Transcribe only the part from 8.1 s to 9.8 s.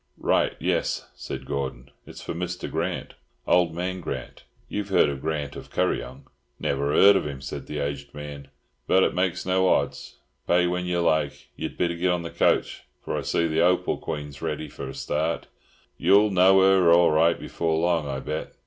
man, "but it makes no